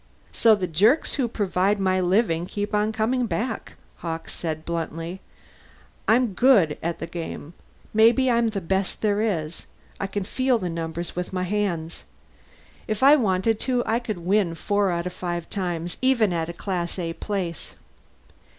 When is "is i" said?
9.21-10.07